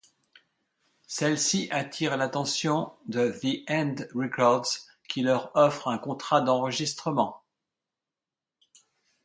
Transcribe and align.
Celle-ci 1.05 1.67
attire 1.69 2.17
l’attention 2.17 2.91
de 3.05 3.29
The 3.29 3.69
End 3.69 4.07
Records, 4.15 4.65
qui 5.07 5.21
leur 5.21 5.51
offre 5.55 5.89
un 5.89 5.99
contrat 5.99 6.41
d’enregistrement. 6.41 7.43